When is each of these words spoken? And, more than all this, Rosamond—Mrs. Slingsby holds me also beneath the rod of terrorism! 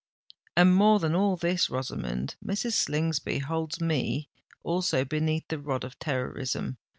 And, 0.57 0.73
more 0.73 0.97
than 0.97 1.13
all 1.13 1.37
this, 1.37 1.69
Rosamond—Mrs. 1.69 2.71
Slingsby 2.73 3.37
holds 3.37 3.79
me 3.79 4.29
also 4.63 5.05
beneath 5.05 5.47
the 5.49 5.59
rod 5.59 5.83
of 5.83 5.99
terrorism! 5.99 6.79